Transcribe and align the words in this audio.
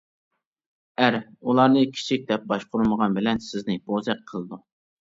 ئەر: 1.03 1.17
ئۇلارنى 1.45 1.85
كىچىك 1.99 2.27
دەپ 2.35 2.49
باشقۇرمىغان 2.55 3.21
بىلەن 3.21 3.47
سىزنى 3.51 3.79
بوزەك 3.87 4.27
قىلىدۇ. 4.35 4.65